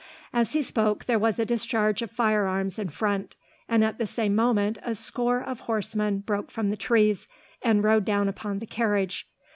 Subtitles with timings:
[0.33, 3.35] As he spoke, there was a discharge of firearms in front,
[3.69, 7.27] and at the same moment a score of horsemen broke from the trees,
[7.61, 9.27] and rode down upon the carriage.